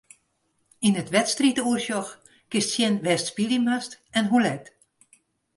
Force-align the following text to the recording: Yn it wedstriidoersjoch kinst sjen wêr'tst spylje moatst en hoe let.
Yn 0.87 0.97
it 1.01 1.09
wedstriidoersjoch 1.15 2.09
kinst 2.51 2.71
sjen 2.73 3.01
wêr'tst 3.03 3.29
spylje 3.31 3.59
moatst 3.65 3.91
en 4.17 4.25
hoe 4.31 4.41
let. 4.45 4.65